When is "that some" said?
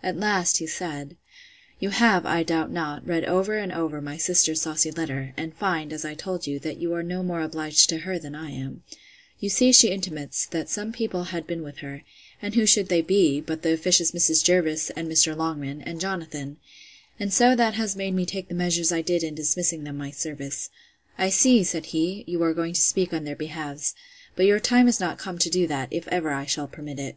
10.46-10.92